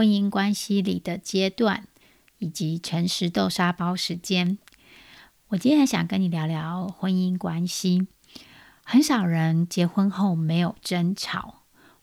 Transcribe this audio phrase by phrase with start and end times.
[0.00, 1.86] 婚姻关系里的阶段
[2.38, 4.56] 以及诚实豆沙包时间。
[5.48, 8.06] 我今天想跟你聊聊婚姻关系。
[8.82, 11.56] 很少人结婚后没有争吵。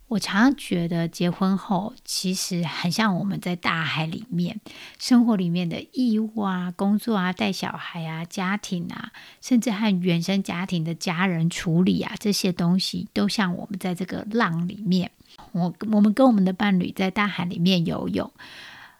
[0.09, 4.61] 我常常觉得结婚后其实很像我们在大海里面
[4.99, 15.09] 生活里面的义务啊、工作啊、带小孩啊、家庭啊，甚至和原生家庭的家人处理啊，这些东西都像我们在这个浪里面。
[15.51, 18.31] 我我们跟我们的伴侣在大海里面游泳，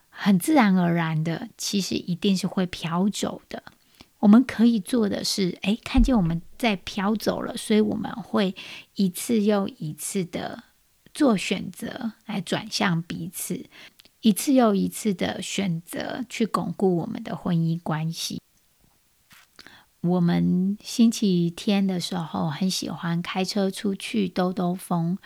[0.09, 3.63] 很自然而然的，其实一定是会飘走的。
[4.19, 8.55] 我们可以做的是，哎，看见我们在飘走了，所以我们会
[8.95, 10.63] 一次又一次的
[11.13, 13.67] 做选择来转向彼此，
[14.21, 18.41] 一次又一次的选择去巩固我们的婚姻关系。
[20.01, 25.19] 我们星期天的时候很喜欢开车出去兜兜风。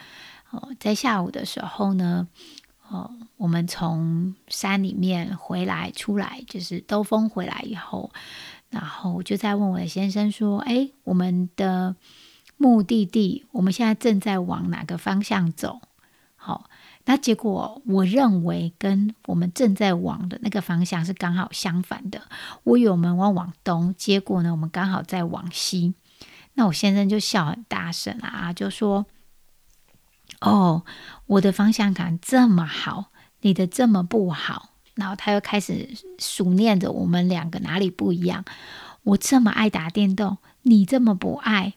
[0.51, 2.27] 哦，在下午的时候呢，
[2.87, 8.11] 哦，我们从山里面回来出来，就是兜风回来以后。
[8.69, 11.93] 然后就在问我的先生说：“哎，我们的
[12.55, 15.81] 目的地，我们现在正在往哪个方向走？”
[16.37, 16.69] 好，
[17.03, 22.21] 那结果我认为跟我们正在往的那个方向是刚好相反的。
[22.63, 25.93] 我以为我们往往东，结果呢，我们刚好在往西。
[26.53, 29.05] 那我先生就笑很大声啊，就说
[30.41, 30.83] ：“哦，
[31.27, 33.11] 我的方向感这么好，
[33.41, 35.89] 你的这么不好。”然后他又开始
[36.19, 38.43] 数念着我们两个哪里不一样。
[39.03, 41.73] 我这么爱打电动，你这么不爱。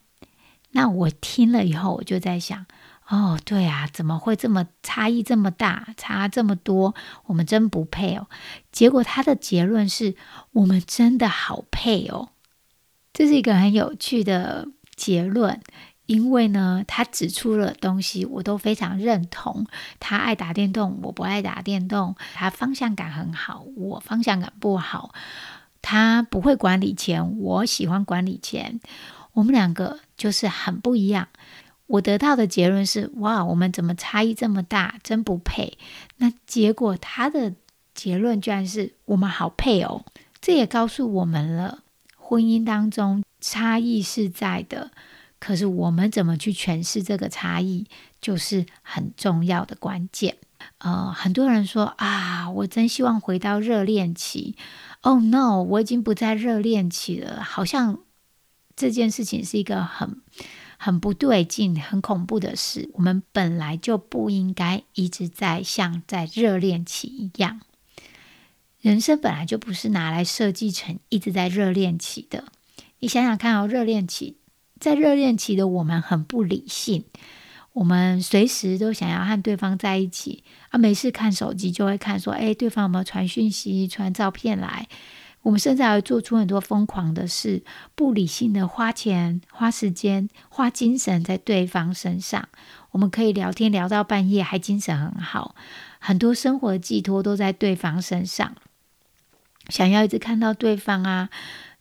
[0.73, 2.67] 那我听了以后，我就在想：
[3.09, 6.95] 哦，对啊，怎么会这么差异这么大，差这么多？
[7.27, 8.27] 我们真不配哦。
[8.73, 10.17] 结果他的结论是
[10.51, 12.31] 我们真的好配哦。
[13.13, 15.61] 这是一个很有趣的结论。
[16.07, 19.67] 因为呢，他指出了东西，我都非常认同。
[20.01, 22.15] 他爱打电动，我不爱打电动。
[22.35, 25.15] 他方向感很好，我方向感不好。
[25.81, 28.81] 他不会管理钱，我喜欢管理钱。
[29.33, 31.29] 我们两个就是很不一样。
[31.87, 34.99] 我得到的结论是：哇，我们怎么差异这么大？
[35.03, 35.77] 真不配。
[36.19, 37.55] 那结果他的
[37.95, 40.05] 结论居然是我们好配哦。
[40.41, 41.81] 这也告诉我们了，
[42.17, 44.91] 婚姻当中差异是在的。
[45.45, 47.85] 可是我们怎么去诠释这个差异，
[48.19, 50.39] 就是很重要的关键。
[50.79, 54.57] 呃，很多人说啊，我真希望回到热恋期。
[55.03, 57.99] Oh no，我已经不在热恋期了，好像
[58.75, 60.23] 这件事情是一个很
[60.79, 62.89] 很不对劲、很恐怖的事。
[62.95, 67.61] 我们本来就不应该一直在像在热恋期一样，
[68.81, 72.45] 人生本来就不是拿来设计成一直在热恋期的。
[73.01, 74.39] 你想想看哦，热恋期。
[74.81, 77.05] 在热恋期的我们很不理性，
[77.73, 84.87] 我们随时都想要和对方在一起啊，没事看手机就会看说，哎，对方有没有传讯息、传照片来？
[85.43, 87.63] 我们甚至还会做出很多疯狂的事，
[87.95, 92.49] 不理性的花钱、花时间、花精神在对方身上。
[92.93, 95.55] 我们可以聊天聊到半夜，还精神很好，
[95.99, 98.55] 很多生活的寄托都在对方身上，
[99.69, 101.29] 想要一直看到对方啊，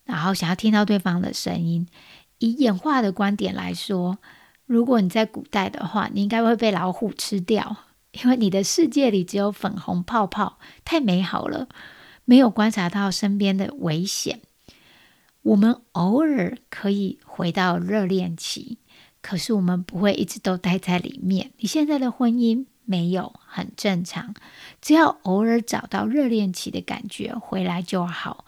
[0.04, 1.88] 然后想要听到对方的声音。
[2.44, 4.18] 以演化的观点来说，
[4.66, 7.78] 如果你在古代的话，你应该会被老虎吃掉，
[8.12, 11.70] 因为你的世界里只有粉红泡泡，太美好了，
[12.26, 14.42] 没有观察到身边的危险。
[15.44, 18.78] 我们偶尔可以回到热恋期，
[19.22, 21.52] 可是我们不会一直都待在里面。
[21.60, 24.34] 你现在的婚姻没有很正常，
[24.82, 28.44] 只要偶尔找到热恋期的感觉回来就好。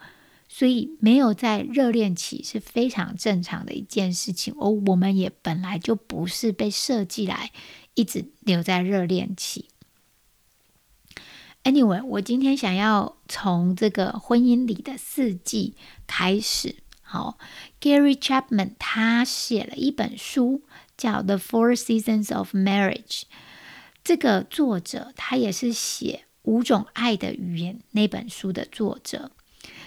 [0.58, 7.52] 所以没有在热恋期是非常正常的一件事情，而我们也本来就不是被设计来
[7.92, 9.68] 一直留在热恋期。
[11.62, 15.74] Anyway，我今天想要从这个婚姻里的四季
[16.06, 16.76] 开始。
[17.02, 17.36] 好
[17.78, 20.62] ，Gary Chapman 他写了一本书
[20.96, 23.04] 叫《The Four Seasons of Marriage》，
[24.02, 29.32] 这个作者他也是写《五种爱的语言》那本书的作者。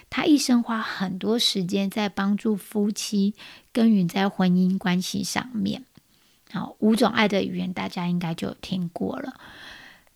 [0.10, 3.36] 他一生花很多时间在帮助夫妻
[3.72, 5.86] 耕耘在婚姻关系上面。
[6.52, 9.40] 好，五种爱的语言大家应该就有听过了。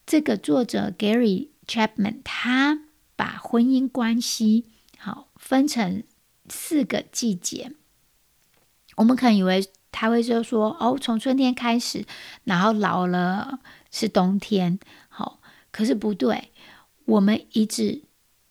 [0.06, 2.80] 这个作者 Gary Chapman 他
[3.16, 4.66] 把婚姻关系
[4.98, 6.04] 好分成
[6.50, 7.74] 四个季节。
[8.96, 12.06] 我们可能以为他会就说哦，从春天开始，
[12.44, 13.60] 然后老了
[13.92, 15.40] 是冬天，好，
[15.72, 16.52] 可是不对，
[17.06, 18.02] 我们一直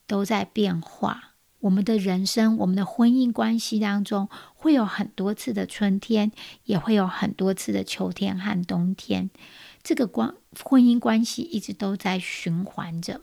[0.07, 1.32] 都在变化。
[1.63, 6.33] 我们的人生，我们的婚姻关系当中，会有很多次的春天，
[6.65, 9.31] 也会有很多次的秋天和冬天。
[9.81, 13.21] 这个关婚姻关系一直都在循环着。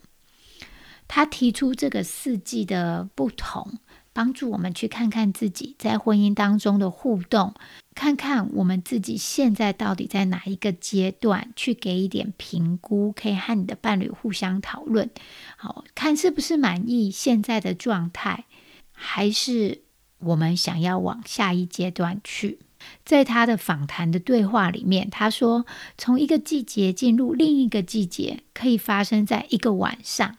[1.10, 3.80] 他提出这个四季的不同。
[4.14, 7.54] 帮助我们去看看自己在婚姻当中的互动，
[7.96, 15.10] 看看我们自己现在到底在哪一个阶段，去给一点评估，可以和你的伴侣互相讨论，
[15.58, 18.46] 好看是不是满意现在的状态，
[18.92, 19.82] 还是
[20.20, 22.60] 我们想要往下一阶段去。
[23.04, 25.66] 在他的访谈的对话里面，他说，
[25.98, 30.38] 从一个季节进入另一个季节，可以发生在一个晚上。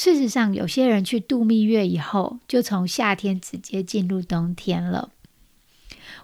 [0.00, 5.10] 事实上，有些人去度蜜月以后，就从夏天直接进入冬天了。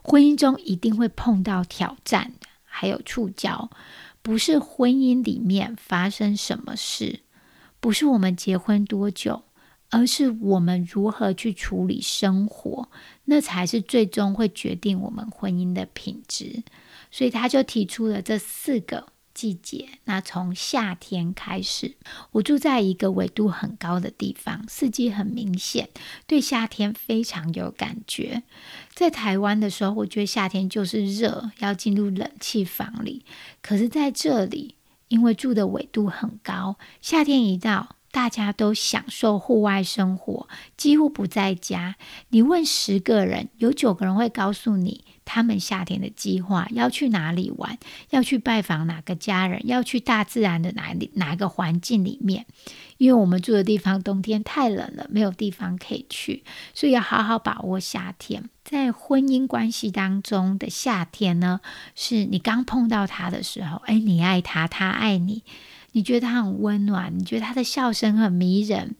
[0.00, 3.68] 婚姻中一定会碰到挑战，还有触礁。
[4.22, 7.22] 不是婚姻里面发生什么事，
[7.80, 9.42] 不是我们结婚多久，
[9.90, 12.88] 而是我们如何去处理生活，
[13.24, 16.62] 那才是最终会决定我们婚姻的品质。
[17.10, 19.08] 所以他就提出了这四个。
[19.34, 21.96] 季节，那从夏天开始，
[22.30, 25.88] 我住在一个纬度很高的地方，四季很明显，
[26.26, 28.44] 对夏天非常有感觉。
[28.94, 33.24] 在台湾的时候，我觉得夏天就是热，要进入冷气房里。
[33.60, 34.76] 可是在这里，
[35.08, 41.96] 因为住的纬度很高，夏天一到，大家都享受户外生活，几乎不在家。
[42.28, 45.04] 你问十个人，有九个人会告诉你。
[45.26, 47.78] 他们夏天的计划要去哪里玩？
[48.10, 49.66] 要去拜访哪个家人？
[49.66, 52.44] 要去大自然的哪里哪个环境里面？
[52.98, 56.44] 因为我们住的地方冬天太冷了，没有地方可以去，
[56.74, 58.48] 所以要好好把握夏天。
[58.62, 61.60] 在婚姻关系当中的夏天呢，
[61.96, 65.42] 是你刚碰到他的时候，哎，你爱他，他爱你，
[65.94, 68.96] 你觉得他很温暖，你觉得他的笑声很迷人。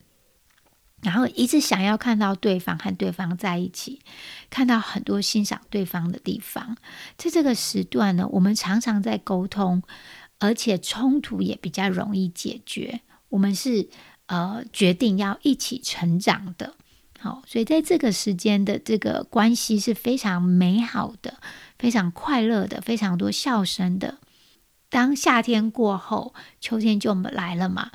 [1.02, 4.00] 然后一直想要看到对方和对方在一起，
[4.49, 6.79] 看到很多欣赏对方的地方。
[7.19, 9.82] 在这个时段呢，我们常常在沟通，
[10.38, 13.00] 而且冲突也比较容易解决。
[13.29, 13.88] 我们是
[14.26, 16.75] 呃决定要一起成长的，
[17.19, 21.38] 好，所以在这个时间的这个关系是非常美好的，
[21.79, 24.19] 非常快乐的，非常多笑声的。
[24.94, 27.91] 当夏天过后，秋天就来了嘛。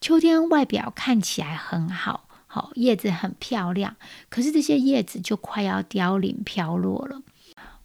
[0.00, 2.28] 秋天外表看起来很好。
[2.46, 3.96] 好，叶子很漂亮，
[4.28, 7.20] 可是这些叶子就快要凋零飘落了。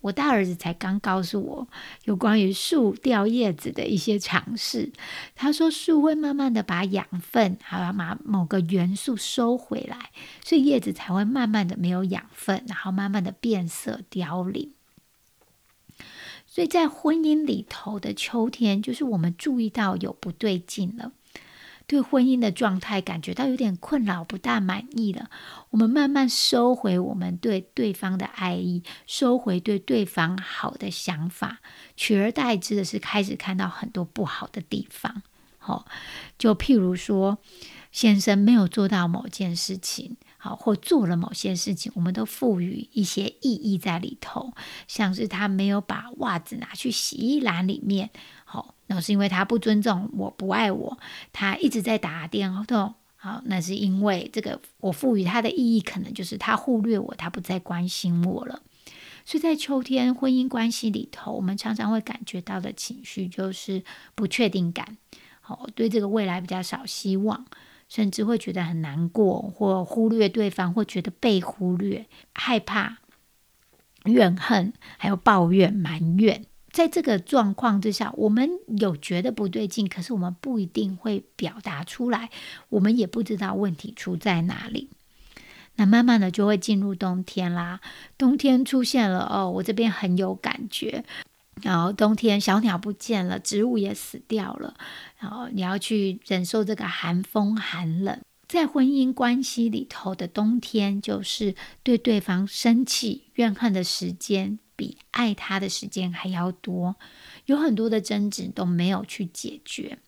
[0.02, 1.68] 我大儿子才刚告诉我
[2.04, 4.92] 有关于树掉叶子的一些常识。
[5.36, 10.12] 他说，树会慢慢的把养分还有把某个元素收回来，
[10.46, 14.72] 所以叶子才会慢慢的没有养分，然后慢慢的变色凋零。
[16.54, 21.14] 所以在婚姻里头的秋天，就是我们注意到有不对劲了。
[21.88, 25.30] 对婚姻的状态感觉到有点困扰，不大满意了。
[25.70, 31.60] 我们慢慢收回我们对对方的爱意，收回对对方好的想法，
[31.96, 35.24] 取而代之的是开始看到很多不好的地方。
[35.58, 35.86] 好，
[36.38, 37.38] 就譬如说，
[37.94, 44.52] 先生没有做到某件事情，好，或做了某些事情，我们都赋予一些意义在里头，
[44.88, 48.10] 像是他没有把袜子拿去洗衣篮里面，
[48.44, 48.74] 好。
[48.88, 50.98] 那是因为他不尊重我，不爱我，
[51.32, 52.66] 他一直在打电话。
[53.16, 58.62] 好，那是因为这个我赋予他的意义，可能就是他忽略我，他不再关心我了。
[59.24, 63.82] 所以在秋天婚姻关系里头，我们常常会感觉到的情绪就是
[64.14, 64.98] 不确定感，
[65.40, 67.46] 好，对这个未来比较少希望，
[67.92, 73.00] 甚至会觉得很难过，或忽略对方，或觉得被忽略，害怕、
[74.06, 76.46] 怨恨，还有抱怨、埋怨。
[76.72, 82.30] 在这个状况之下，我们有觉得不对劲，可是我们不一定会表达出来，
[82.70, 84.90] 我们也不知道问题出在哪里。
[85.76, 87.82] 那慢慢的就会进入冬天啦，
[88.18, 91.04] 冬天出现了哦，我这边很有感觉。
[91.62, 94.76] 然后冬天小鸟不见了，植物也死掉了，
[95.18, 98.20] 然后你要去忍受这个寒风寒冷。
[98.48, 104.60] 在婚姻关系里头的冬天，就是对对方生气怨恨的时间。
[104.74, 106.96] 比爱他的时间还要多，
[107.46, 110.00] 有很多的争执都没有去解决。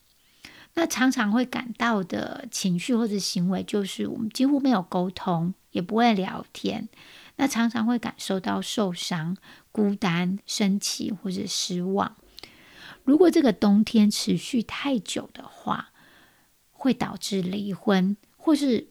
[0.73, 6.89] 那常常会感到的情绪或者行为，就是我们几乎没有沟通，也不会聊天。
[7.35, 9.37] 那常常会感受到受伤、
[9.73, 12.15] 孤单、生气或者失望。
[13.03, 15.89] 如果这个冬天持续太久的话，
[16.71, 18.87] 会导致离婚，或是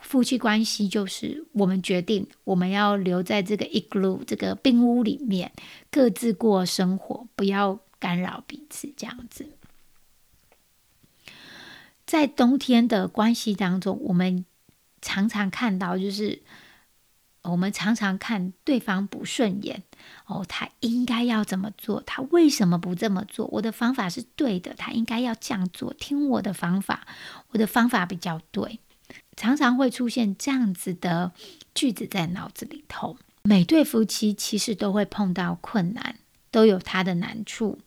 [0.00, 5.52] 夫妻关系就是我们决定我们要留在这个 igloo 这个冰屋里面，
[5.90, 9.48] 各自过生活，不要干扰彼此，这样子。
[12.06, 14.44] 在冬天的关系当中，我们
[15.00, 16.42] 常常看到，就是
[17.44, 19.82] 我们常常看对方不顺眼
[20.26, 22.02] 哦，他应该要怎么做？
[22.06, 23.46] 他为什么不这么做？
[23.52, 27.06] 我的方法是对的，他应该要这样做，听我的方法，
[27.50, 28.80] 我的方法比较对。
[29.36, 31.32] 常常会出现这样子的
[31.74, 33.16] 句子在脑子里头。
[33.42, 36.16] 每对夫妻其实都会碰到困难，
[36.50, 37.78] 都有他的难处。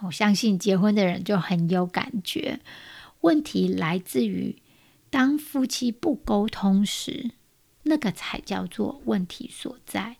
[0.00, 2.60] 我相信结婚的人就很有感觉。
[3.20, 4.56] 问题来自于，
[5.10, 7.32] 当夫妻不沟通时，
[7.84, 10.16] 那个才叫做问题所在。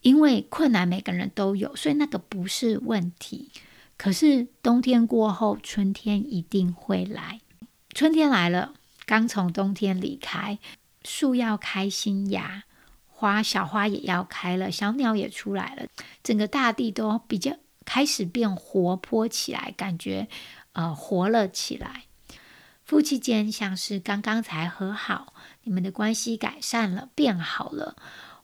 [0.00, 3.50] 因为困难每个人都有，所以那个不是问题。
[3.96, 7.40] 可是冬天过后，春天一定会来。
[7.92, 10.58] 春天来了，刚从冬天离开，
[11.04, 12.62] 树要开新芽，
[13.08, 15.88] 花小花也要开了，小鸟也出来了，
[16.22, 20.28] 整个大地都比较开始变活泼起来，感觉。
[20.74, 22.04] 呃，活了起来。
[22.88, 27.96] 夫妻间像是刚刚才和好，你们的关系改善了，变好了，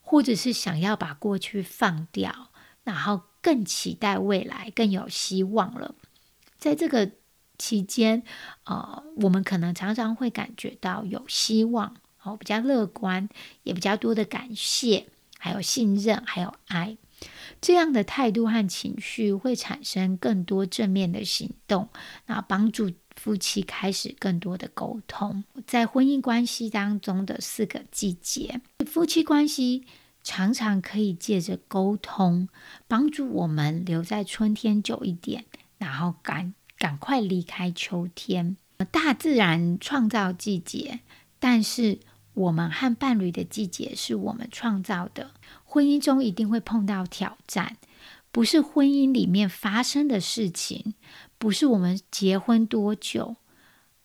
[0.03, 2.51] 或者是想要把过去放掉，
[2.83, 5.95] 然后更期待未来，更有希望了。
[6.59, 7.13] 在这个
[7.57, 8.23] 期间，
[8.65, 13.31] 呃，我们可能常常会感觉到有希望，哦，比较乐观，
[13.63, 15.09] 也比较多的感谢，
[15.39, 16.99] 还有信任，还有爱。
[17.61, 21.89] 这样的态度和情绪会产生更多正面的行动，
[22.27, 25.45] 那帮助夫妻开始更多的沟通。
[25.67, 29.87] 在婚姻关系当中的四个季节，夫妻关系
[30.23, 32.49] 常常可以借着沟通，
[32.87, 35.45] 帮助我们留在春天久一点，
[35.79, 38.57] 然后赶赶快离开秋天。
[38.91, 41.01] 大自然创造季节，
[41.39, 42.01] 但是。
[42.35, 45.31] 我们和伴侣的季节是我们创造的。
[45.75, 47.77] 婚姻中一定会碰到挑战，
[48.31, 50.95] 不是婚姻里面发生的事情，
[51.37, 53.35] 不是我们结婚多久，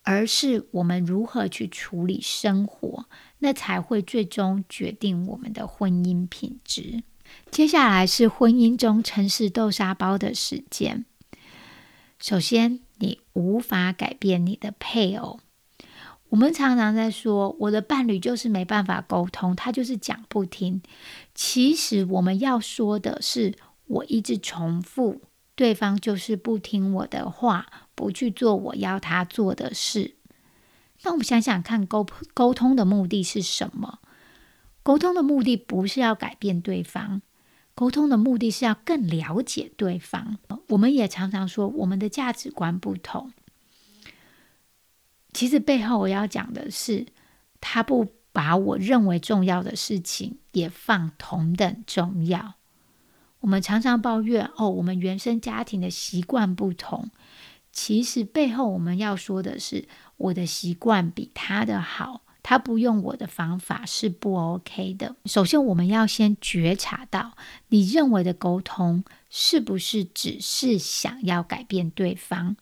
[0.02, 3.06] 而是我们如何去处理生活，
[3.38, 7.04] 那才会最终决定我们的婚姻品质。
[7.52, 11.06] 接下来是婚姻中诚实豆沙包的时间。
[12.18, 15.40] 首先，你无法改变你的配偶。
[16.30, 20.82] 我们常常在说，我的伴侣就是没办法沟通，他就是讲不听。
[21.34, 23.56] 其实我们要说的是，
[23.88, 25.22] 我一直重复，
[25.56, 30.16] 对方就是不听我的话，不去做我要他做的事。
[31.02, 34.00] 那我们想想看，沟沟通的目的是什么？
[34.84, 37.22] 沟通的目的不是要改变对方，
[37.74, 40.38] 沟通的目的是要更了解对方。
[40.68, 43.32] 我们也常常说，我们的价值观不同。
[45.40, 47.06] 其实背后我要讲的是，
[47.62, 52.56] 他不把我认为重要的事情也放同等重要。
[53.40, 57.10] 我们常常抱怨哦，我们原生家庭的习惯不同。
[57.72, 65.16] 其实背后我们要说的是，我的习惯比他的好，他不用我的方法是不 OK 的。
[65.24, 67.38] 首先，我们要先觉察到，
[67.70, 72.58] 你认为的沟通是不是只是想要改变对方？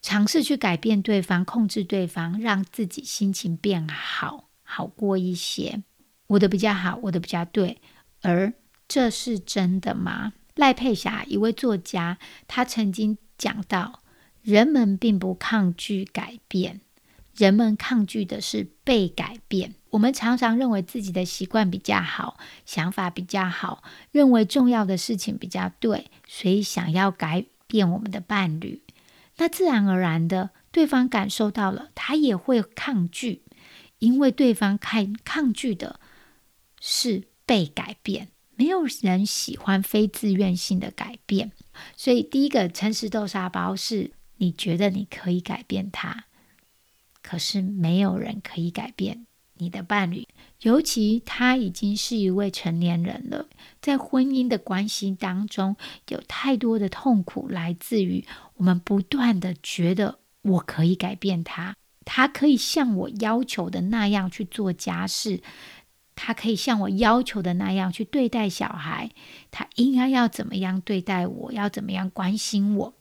[0.00, 5.82] 尝试去改变对方，控制对方，让自己心情变好，好过一些。
[6.28, 7.80] 我的比较好，我的比较对，
[8.22, 8.52] 而
[8.86, 10.32] 这是真的吗？
[10.54, 14.02] 赖佩霞一位作家，他曾经讲到，
[14.42, 16.80] 人们并不抗拒改变，
[17.36, 19.74] 人们抗拒的是被改变。
[19.90, 28.82] 我们常常认为自己的习惯比较好，想法比较好，认为重要的事情比较对，所以想要改变我们的伴侣。
[29.38, 33.42] 那自然而然的，对方感受到了，他也会抗拒，
[33.98, 35.98] 因为对方抗抗拒的
[36.80, 38.28] 是被改变。
[38.56, 41.52] 没有人喜欢非自愿性的改变，
[41.96, 46.24] 所以第一个诚实豆沙包是你觉得你可以改变他，
[47.22, 49.26] 可是没有人可以改变。
[49.60, 50.26] 你的伴侣，
[50.62, 53.46] 尤其他已经是一位成年人了，
[53.80, 55.76] 在婚姻的关系当中，
[56.08, 58.24] 有太多的痛苦来自于
[58.56, 65.40] 我们不断的觉得我可以改变他，他可以像我要求的那样去做家事，
[66.16, 69.10] 他可以像我要求的那样去对待小孩，
[69.52, 72.94] 他应该要怎么样对待我，要怎么样关心我。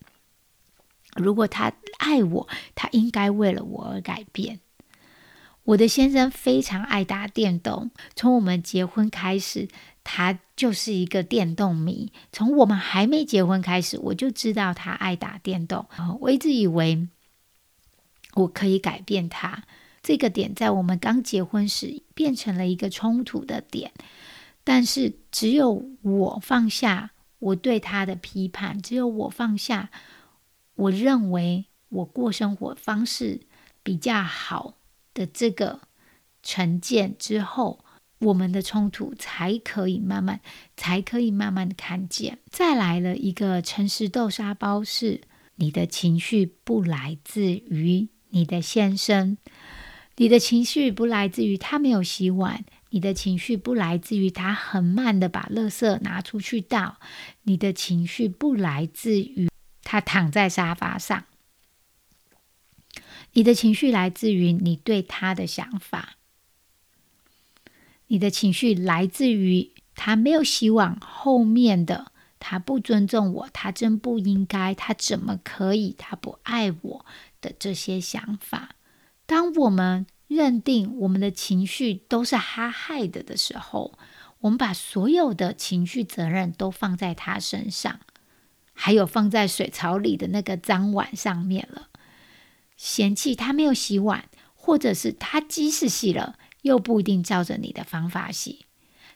[1.15, 4.59] 如果他爱我，他应该为了我而改变。
[5.67, 9.67] 我的先生非常爱打电动，从我们结婚开始，
[10.01, 12.13] 他就是一个电动迷。
[12.31, 15.85] 从我们还没结婚开始，我就知道他爱打电动。
[16.21, 17.09] 我一直以为
[18.35, 19.65] 我可以改变他。
[20.01, 23.91] 这个点在我们刚结婚时变成了一个冲突的点，
[24.63, 29.89] 但是只有我放下我对他的批判，只有我放下
[30.75, 33.41] 我认为我过生活方式
[33.83, 34.75] 比较好
[35.17, 35.81] 的这个
[36.43, 37.79] 成见之后。
[38.19, 40.41] 我们的冲突才可以慢慢，
[40.75, 42.39] 才可以慢慢的看见。
[42.49, 45.21] 再来了一个诚实豆沙包，是
[45.57, 49.37] 你的情绪不来自于你的先生，
[50.15, 56.97] 你的情绪不来自于他没有洗碗，你的情绪不来自于他很慢的把垃圾拿出去倒，
[57.43, 59.47] 你的情绪不来自于
[59.83, 61.25] 他躺在沙发上，
[63.37, 66.15] 你的情绪来自于你对他的想法。
[68.07, 77.05] 你的情绪来自于他没有希望，后面的他不尊重我，他真不应该，他怎么可以，他不爱我
[77.39, 78.69] 的这些想法。
[79.27, 83.99] 当我们认定我们的情绪都是他害的的时候，
[84.39, 87.99] 我们把所有的情绪责任都放在他身上，
[88.73, 91.89] 还有放在水槽里的那个脏碗上面了。
[92.77, 96.37] 嫌弃他没有洗碗，或者是他即使洗了。
[96.63, 98.65] 又不一定照着你的方法洗，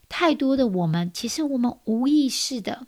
[0.07, 2.87] 太多的我们其实我们无意识的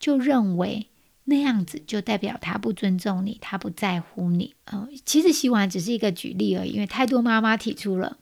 [0.00, 0.88] 就认为
[1.24, 4.56] 那样子就代表他不尊重你，他不在乎你。
[4.72, 8.16] 嗯，其实洗碗只是一个举例而已，因为太多妈妈提出了，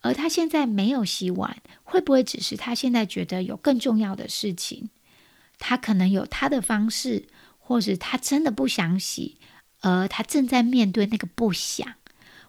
[0.00, 4.88] 而他现在没有洗碗，会不会只是他现在觉得有更重要的事情？
[5.58, 7.26] 他可能有他的方式，
[7.58, 9.36] 或是他真的不想洗，
[9.82, 11.86] 而他正在面对那个不想。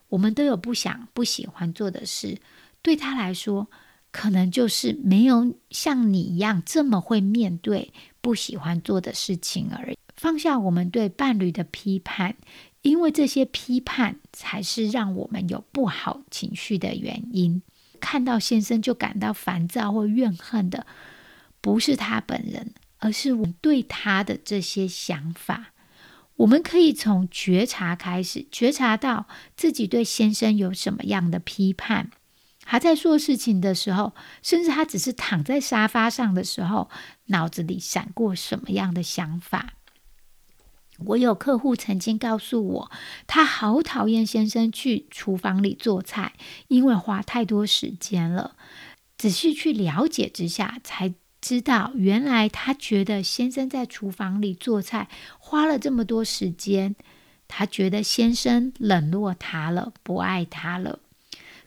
[0.10, 2.38] 我们都有不想、不喜欢做的事，
[2.82, 3.68] 对他来说，
[4.12, 9.98] 可能就是没有像你一样这么会面对不喜欢做的事情而已。
[10.16, 12.36] 放下我们对伴侣的批判，
[12.84, 17.64] 因为这些批判才是让我们有不好情绪的原因。
[18.00, 20.86] 看到先生就感到烦躁或怨恨的，
[21.60, 25.73] 不是他本人，而是我对他的这些想法。
[26.38, 32.10] 我们可以从觉察开始，觉察到自己对先生有什么样的批判。
[32.66, 36.90] 他在做事情的时候，甚至他只是躺在沙发上的时候，
[37.26, 39.74] 脑子里闪过什么样的想法？
[41.06, 42.92] 我有客户曾经告诉我，
[43.28, 46.34] 他好讨厌先生去厨房里做菜，
[46.68, 48.56] 因为花太多时间了。
[49.18, 51.14] 仔细去了解之下，才。
[51.44, 56.96] 知道原来他觉得先生在厨房里做菜花了这么多时间，
[57.50, 61.00] 他觉得先生冷落他了，不爱他了。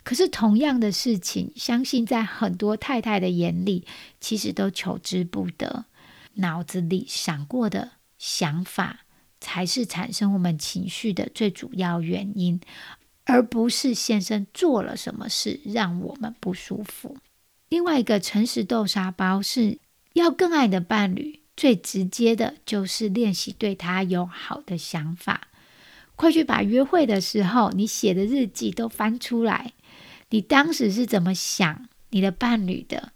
[0.03, 3.87] 可是同样的事情，相信在很多太太的眼里，
[4.19, 5.85] 其实都求之不得。
[6.37, 9.01] 脑子里闪过的想法，
[9.41, 12.59] 才是产生我们情绪的最主要原因，
[13.25, 17.19] 而不是先生做了什么事让我们不舒服。
[17.69, 19.79] 另外一个诚实豆沙包是
[20.13, 25.49] 要更爱的伴侣，最直接的就是练习对他有好的想法。
[26.15, 29.73] 快去把约会的时候你写的日记都翻出来，
[30.31, 33.13] 你当时是怎么想你的伴侣的？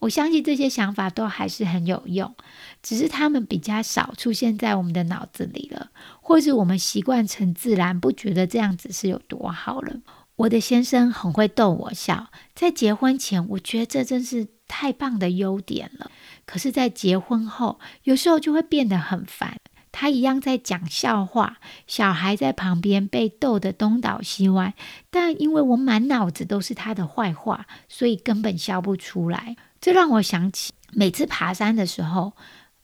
[0.00, 2.36] 我相信这些想法都还是很有用，
[2.82, 9.96] 只是他们比较少出现在我们的脑子里了，或是我们习惯成自然，不觉得这样子是有多好了。
[10.36, 16.10] 我的先生很会逗我笑，在结婚前，我觉得这真是太棒的优点了。
[16.44, 19.56] 可是，在结婚后，有时候就会变得很烦。
[19.92, 24.74] 他一样在讲笑话，小孩在旁边被逗得东倒西歪，
[25.10, 29.56] 但因为我满脑子都是他的坏话，所以根本笑不出来。
[29.80, 32.34] 这让我想起每次爬山的时候，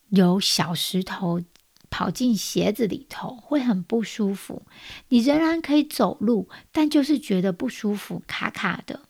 [0.09, 1.43] 有小石头。
[1.93, 4.63] 跑进鞋子里头会很不舒服。
[5.09, 9.03] 你仍然可以走路，但就是觉得不舒服，卡卡的。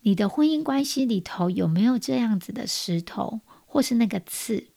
[0.00, 4.68] 你的婚姻关系里头有没有这样子的石头，或是那个刺？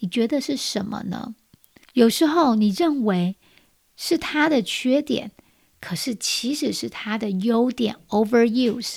[0.00, 1.36] 你觉得是什么呢？
[1.92, 3.36] 有时候你认为
[3.94, 5.30] 是他的缺点，
[5.80, 7.96] 可是其实是他的优点。
[8.08, 8.96] Overuse。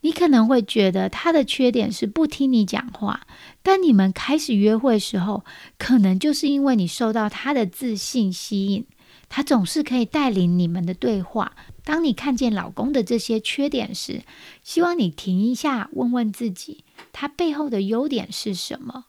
[0.00, 3.26] 你可能会觉得他的缺点是不听你讲话，
[3.68, 5.44] 但你们开始约会时候，
[5.76, 8.86] 可能就是因为你受到他的自信吸引，
[9.28, 11.52] 他总是可以带领你们的对话。
[11.84, 14.22] 当你看见老公的这些缺点时，
[14.62, 19.04] 希望你停一下，问问自己，他背后的优点是什么？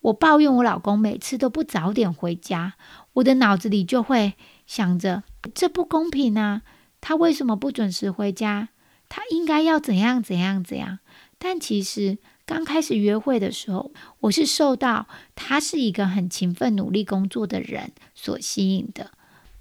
[0.00, 2.74] 我抱怨我老公每次都不早点回家，
[3.12, 4.34] 我的脑子里就会
[4.66, 5.22] 想着，
[5.54, 6.62] 这不公平啊！
[7.00, 8.70] 他为什么不准时回家？
[9.08, 10.98] 他应该要怎样怎样怎样，
[11.38, 19.10] 但其实刚开始约会的时候，我是受到他是一个很勤奋、努力工作的人所吸引的。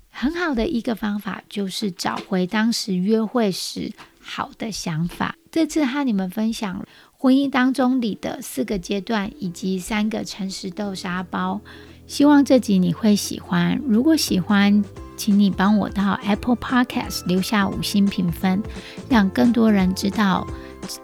[0.10, 5.36] 很好的一个方法就是找回当时约会时好的想法。
[5.50, 11.62] 这次和你们分享婚姻当中里的四个阶段以及三个诚实豆沙包，
[12.06, 13.82] 希望这集你会喜欢。
[13.88, 14.84] 如果喜欢，
[15.16, 18.62] 请你帮我到 Apple Podcast 留下五星评分，
[19.10, 20.46] 让更多人知道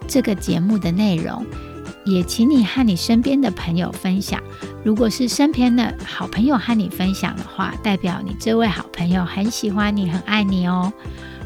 [0.06, 1.44] 这个节目的内容。
[2.04, 4.42] 也请你和你身边的朋友分享。
[4.84, 10.92] 如果是身边的好朋友和你分享的话，代表你这位好朋友很喜欢你，很爱你哦。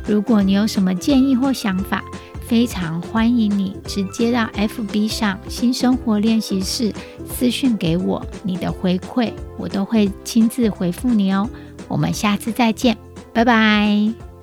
[0.07, 2.05] 如果你有什么建议或想法，
[2.47, 6.93] 非常欢迎你直接到 FB 上新生活练习室
[7.27, 11.49] 私讯给我你的回馈，我都会亲自回复你哦。
[11.89, 12.97] 我们下次再见，
[13.33, 14.34] 拜拜。